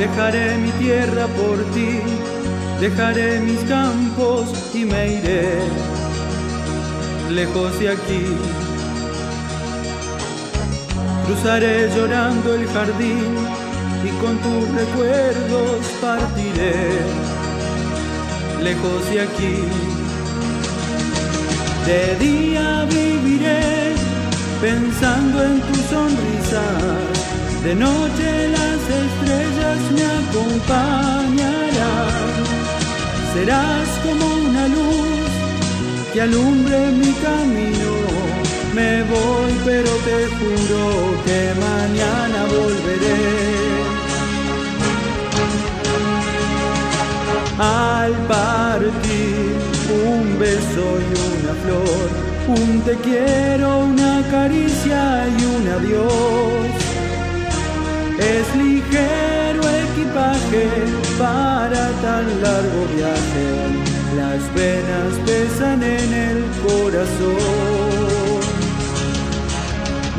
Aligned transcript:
Dejaré 0.00 0.56
mi 0.56 0.70
tierra 0.82 1.26
por 1.26 1.58
ti, 1.74 2.00
dejaré 2.80 3.38
mis 3.40 3.60
campos 3.64 4.48
y 4.72 4.86
me 4.86 5.12
iré 5.16 5.58
lejos 7.28 7.78
de 7.78 7.90
aquí. 7.90 8.24
Cruzaré 11.26 11.90
llorando 11.94 12.54
el 12.54 12.66
jardín 12.68 13.30
y 14.02 14.10
con 14.22 14.38
tus 14.38 14.64
recuerdos 14.80 15.84
partiré 16.00 16.76
lejos 18.62 19.10
de 19.10 19.20
aquí. 19.20 19.56
De 21.84 22.16
día 22.26 22.86
viviré 22.88 23.92
pensando 24.62 25.44
en 25.44 25.60
tu 25.60 25.74
sonrisa, 25.92 26.62
de 27.64 27.74
noche 27.74 28.39
estrellas 28.90 29.80
me 29.96 30.04
acompañarán. 30.20 31.50
Serás 33.32 33.88
como 34.04 34.24
una 34.48 34.64
luz 34.68 35.30
que 36.12 36.20
alumbre 36.20 36.78
mi 36.92 37.12
camino. 37.26 37.92
Me 38.74 39.02
voy, 39.04 39.52
pero 39.64 39.90
te 40.08 40.18
juro 40.38 40.82
que 41.24 41.40
mañana 41.68 42.38
volveré. 42.56 43.20
Al 47.58 48.12
partir 48.26 49.50
un 50.08 50.38
beso 50.38 50.84
y 51.06 51.10
una 51.28 51.54
flor, 51.62 52.08
un 52.48 52.80
te 52.82 52.94
quiero, 52.96 53.80
una 53.80 54.22
caricia 54.30 55.26
y 55.28 55.44
un 55.44 55.68
adiós. 55.68 56.89
Es 58.20 58.54
ligero 58.54 59.62
equipaje 59.86 60.68
para 61.18 61.88
tan 62.02 62.26
largo 62.42 62.80
viaje, 62.94 63.48
las 64.14 64.42
penas 64.54 65.10
pesan 65.24 65.82
en 65.82 66.12
el 66.12 66.44
corazón. 66.66 68.40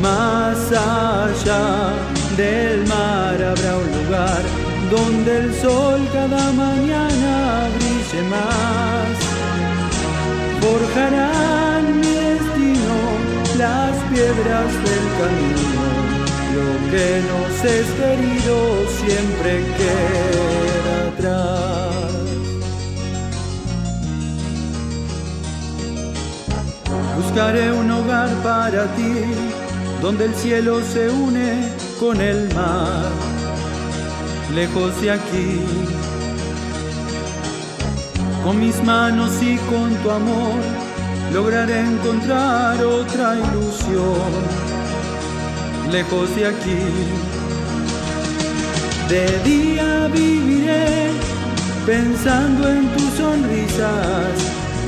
Más 0.02 0.58
allá 0.72 1.92
del 2.36 2.86
mar 2.88 3.36
habrá 3.40 3.76
un 3.76 4.04
lugar 4.04 4.42
donde 4.90 5.38
el 5.38 5.54
sol 5.60 6.00
cada 6.12 6.50
mañana 6.52 7.68
brille 7.76 8.22
más. 8.28 9.14
Forjarán 10.60 12.00
mi 12.00 12.14
destino 12.26 12.96
las 13.58 13.94
piedras 14.10 14.70
del 14.86 15.04
camino, 15.20 16.01
lo 16.56 16.68
que 16.90 17.08
nos 17.30 17.64
es 17.64 17.86
querido 18.00 18.56
siempre 19.00 19.50
queda 19.78 20.94
atrás. 21.08 21.92
Buscaré 27.16 27.72
un 27.72 27.90
hogar 27.90 28.30
para 28.42 28.84
ti, 28.94 29.14
donde 30.00 30.26
el 30.26 30.34
cielo 30.34 30.80
se 30.92 31.08
une 31.08 31.68
con 31.98 32.20
el 32.20 32.52
mar 32.54 33.10
lejos 34.54 35.00
de 35.00 35.10
aquí. 35.10 35.60
Con 38.44 38.60
mis 38.60 38.82
manos 38.82 39.30
y 39.42 39.56
con 39.70 39.94
tu 40.02 40.10
amor 40.10 40.60
lograré 41.32 41.80
encontrar 41.80 42.82
otra 42.84 43.36
ilusión, 43.36 44.30
lejos 45.92 46.34
de 46.34 46.46
aquí. 46.46 46.80
De 49.10 49.26
día 49.44 50.08
viviré 50.08 51.10
pensando 51.84 52.70
en 52.70 52.88
tus 52.94 53.10
sonrisas, 53.18 54.32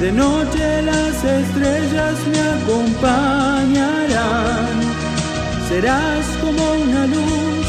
de 0.00 0.12
noche 0.12 0.80
las 0.82 1.22
estrellas 1.22 2.16
me 2.32 2.40
acompañarán. 2.56 4.64
Serás 5.68 6.24
como 6.40 6.62
una 6.84 7.06
luz 7.06 7.66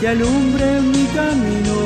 que 0.00 0.08
alumbre 0.08 0.80
mi 0.80 1.04
camino. 1.18 1.78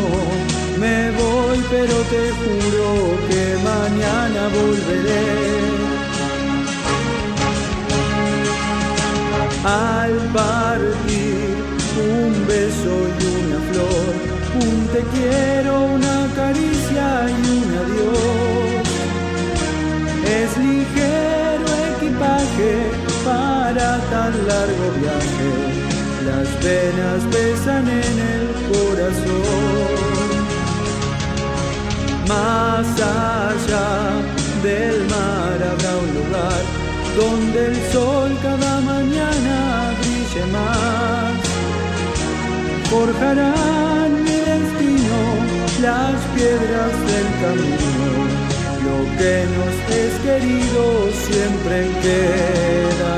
Me 0.81 1.10
voy, 1.10 1.59
pero 1.71 1.97
te 2.12 2.22
juro 2.41 2.87
que 3.28 3.43
mañana 3.71 4.43
volveré. 4.59 5.53
Al 9.65 10.15
te 14.92 15.00
quiero, 15.14 15.84
una 15.86 16.28
caricia 16.36 17.06
y 17.30 17.42
un 17.58 17.69
adiós. 17.82 18.86
Es 20.38 20.50
ligero 20.58 21.66
equipaje 21.97 22.72
para 23.25 23.98
tan 24.10 24.32
largo 24.47 24.84
viaje 25.00 25.82
las 26.26 26.48
penas 26.64 27.20
pesan 27.32 27.88
en 27.88 28.16
el 28.34 28.47
corazón. 28.70 30.03
Más 32.28 32.86
allá 33.00 33.91
del 34.62 34.97
mar 35.14 35.59
habrá 35.70 35.92
un 36.04 36.10
lugar 36.19 36.62
donde 37.16 37.66
el 37.66 37.76
sol 37.92 38.30
cada 38.42 38.80
mañana 38.80 39.94
brille 40.00 40.44
más. 40.53 41.32
Forjarán 42.91 44.22
las 45.82 46.15
piedras 46.34 46.93
del 47.10 47.28
camino. 47.43 48.10
Lo 48.87 48.98
que 49.19 49.34
nos 49.56 49.75
es 49.91 50.12
querido 50.26 50.84
siempre 51.26 51.76
queda. 52.03 53.12